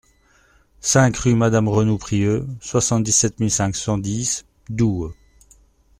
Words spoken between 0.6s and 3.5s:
cinq rue Madame Renoux Prieux, soixante-dix-sept